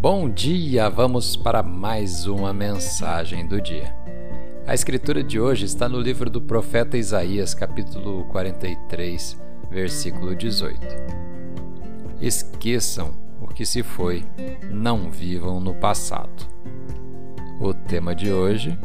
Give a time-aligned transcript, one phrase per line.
[0.00, 0.88] Bom dia!
[0.88, 3.94] Vamos para mais uma mensagem do dia.
[4.66, 9.38] A escritura de hoje está no livro do profeta Isaías, capítulo 43,
[9.70, 10.80] versículo 18.
[12.18, 13.10] Esqueçam
[13.42, 14.24] o que se foi,
[14.70, 16.48] não vivam no passado.
[17.60, 18.78] O tema de hoje: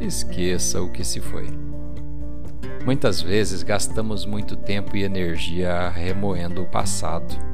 [0.00, 1.50] esqueça o que se foi.
[2.82, 7.51] Muitas vezes gastamos muito tempo e energia remoendo o passado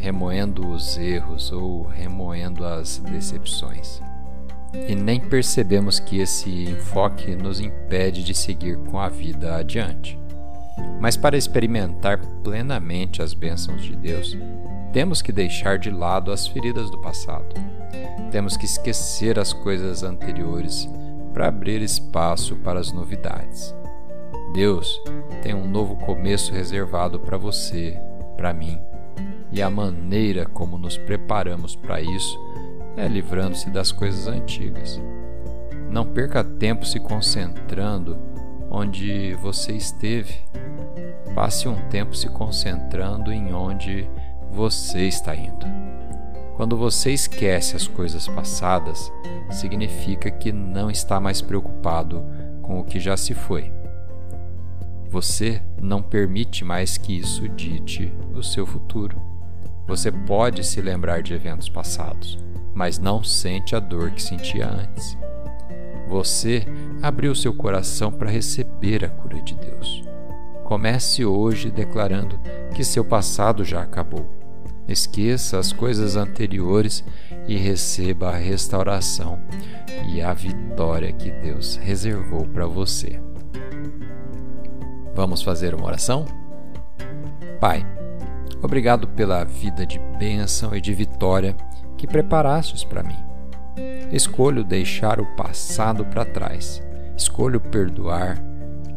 [0.00, 4.00] remoendo os erros ou remoendo as decepções.
[4.88, 10.18] E nem percebemos que esse enfoque nos impede de seguir com a vida adiante.
[11.00, 14.36] Mas para experimentar plenamente as bênçãos de Deus,
[14.92, 17.54] temos que deixar de lado as feridas do passado.
[18.30, 20.88] Temos que esquecer as coisas anteriores
[21.34, 23.74] para abrir espaço para as novidades.
[24.54, 25.00] Deus
[25.42, 27.98] tem um novo começo reservado para você,
[28.36, 28.80] para mim
[29.52, 32.38] e a maneira como nos preparamos para isso
[32.96, 35.00] é livrando-se das coisas antigas.
[35.90, 38.16] Não perca tempo se concentrando
[38.70, 40.38] onde você esteve.
[41.34, 44.08] Passe um tempo se concentrando em onde
[44.52, 45.66] você está indo.
[46.54, 49.10] Quando você esquece as coisas passadas,
[49.50, 52.22] significa que não está mais preocupado
[52.62, 53.72] com o que já se foi.
[55.08, 59.29] Você não permite mais que isso dite o seu futuro.
[59.90, 62.38] Você pode se lembrar de eventos passados,
[62.72, 65.18] mas não sente a dor que sentia antes.
[66.06, 66.64] Você
[67.02, 70.04] abriu seu coração para receber a cura de Deus.
[70.62, 72.38] Comece hoje declarando
[72.72, 74.30] que seu passado já acabou.
[74.86, 77.04] Esqueça as coisas anteriores
[77.48, 79.42] e receba a restauração
[80.14, 83.20] e a vitória que Deus reservou para você.
[85.16, 86.26] Vamos fazer uma oração?
[87.58, 87.84] Pai,
[88.62, 91.56] Obrigado pela vida de bênção e de vitória
[91.96, 93.16] que preparastes para mim.
[94.12, 96.82] Escolho deixar o passado para trás.
[97.16, 98.42] Escolho perdoar.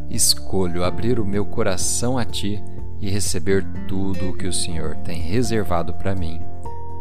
[0.09, 2.63] Escolho abrir o meu coração a Ti
[2.99, 6.41] e receber tudo o que o Senhor tem reservado para mim.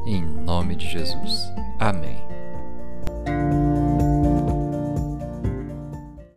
[0.07, 1.53] Em nome de Jesus.
[1.79, 2.42] Amém.